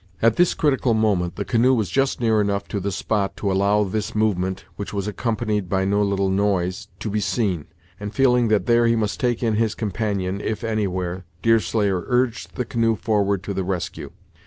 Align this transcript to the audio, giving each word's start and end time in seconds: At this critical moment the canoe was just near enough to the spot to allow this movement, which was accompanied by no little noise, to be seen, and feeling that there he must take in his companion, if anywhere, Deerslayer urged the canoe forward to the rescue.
At 0.19 0.35
this 0.35 0.55
critical 0.55 0.95
moment 0.95 1.35
the 1.35 1.45
canoe 1.45 1.75
was 1.75 1.91
just 1.91 2.19
near 2.19 2.41
enough 2.41 2.67
to 2.69 2.79
the 2.79 2.91
spot 2.91 3.37
to 3.37 3.51
allow 3.51 3.83
this 3.83 4.15
movement, 4.15 4.65
which 4.75 4.93
was 4.93 5.07
accompanied 5.07 5.69
by 5.69 5.85
no 5.85 6.01
little 6.01 6.31
noise, 6.31 6.87
to 7.01 7.11
be 7.11 7.19
seen, 7.19 7.65
and 7.99 8.11
feeling 8.11 8.47
that 8.47 8.65
there 8.65 8.87
he 8.87 8.95
must 8.95 9.19
take 9.19 9.43
in 9.43 9.57
his 9.57 9.75
companion, 9.75 10.41
if 10.43 10.63
anywhere, 10.63 11.25
Deerslayer 11.43 12.03
urged 12.07 12.55
the 12.55 12.65
canoe 12.65 12.95
forward 12.95 13.43
to 13.43 13.53
the 13.53 13.63
rescue. 13.63 14.09